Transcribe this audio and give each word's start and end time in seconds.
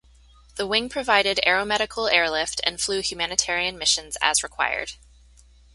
The 0.55 0.65
wing 0.65 0.89
provided 0.89 1.39
aeromedical 1.45 2.11
airlift 2.11 2.59
and 2.63 2.81
flew 2.81 3.01
humanitarian 3.03 3.77
missions 3.77 4.17
as 4.19 4.41
required. 4.41 4.93